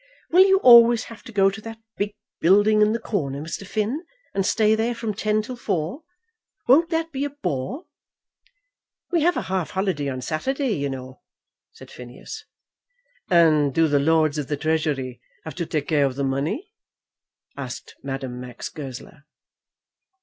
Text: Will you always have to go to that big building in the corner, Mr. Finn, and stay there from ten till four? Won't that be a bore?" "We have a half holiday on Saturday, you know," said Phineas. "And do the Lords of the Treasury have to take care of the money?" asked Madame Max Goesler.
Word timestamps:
Will 0.31 0.43
you 0.47 0.57
always 0.63 1.03
have 1.03 1.21
to 1.25 1.31
go 1.31 1.51
to 1.51 1.61
that 1.61 1.77
big 1.95 2.15
building 2.39 2.81
in 2.81 2.91
the 2.91 2.97
corner, 2.97 3.39
Mr. 3.39 3.67
Finn, 3.67 4.03
and 4.33 4.43
stay 4.43 4.73
there 4.73 4.95
from 4.95 5.13
ten 5.13 5.43
till 5.43 5.55
four? 5.55 6.01
Won't 6.67 6.89
that 6.89 7.11
be 7.11 7.23
a 7.23 7.29
bore?" 7.29 7.85
"We 9.11 9.21
have 9.21 9.37
a 9.37 9.43
half 9.43 9.69
holiday 9.69 10.09
on 10.09 10.21
Saturday, 10.21 10.71
you 10.73 10.89
know," 10.89 11.21
said 11.71 11.91
Phineas. 11.91 12.45
"And 13.29 13.75
do 13.75 13.87
the 13.87 13.99
Lords 13.99 14.39
of 14.39 14.47
the 14.47 14.57
Treasury 14.57 15.21
have 15.43 15.53
to 15.53 15.67
take 15.67 15.89
care 15.89 16.05
of 16.07 16.15
the 16.15 16.23
money?" 16.23 16.71
asked 17.55 17.95
Madame 18.01 18.39
Max 18.39 18.69
Goesler. 18.69 19.25